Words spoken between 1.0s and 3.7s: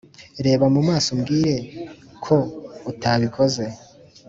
umbwire ko utabikoze.